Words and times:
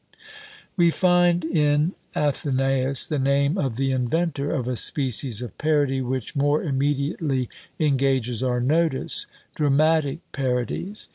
We 0.77 0.89
find 0.89 1.45
in 1.45 1.93
AthenÃḊus 2.15 3.07
the 3.07 3.19
name 3.19 3.55
of 3.55 3.75
the 3.75 3.91
inventor 3.91 4.49
of 4.51 4.67
a 4.67 4.75
species 4.75 5.43
of 5.43 5.55
parody 5.59 6.01
which 6.01 6.35
more 6.35 6.63
immediately 6.63 7.49
engages 7.79 8.41
our 8.41 8.59
notice 8.59 9.27
DRAMATIC 9.53 10.21
PARODIES. 10.31 11.09